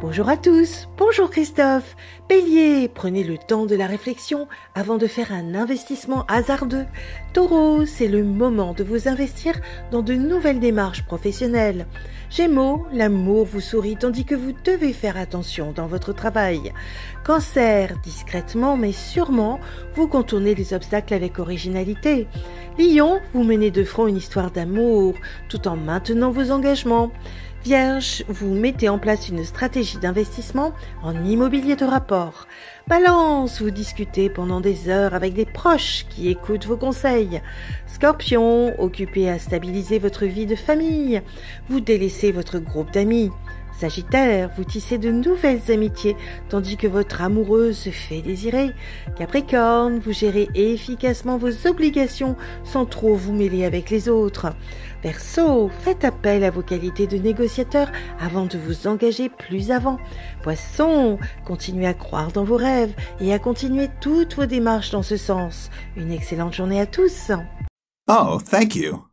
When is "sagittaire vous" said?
43.78-44.64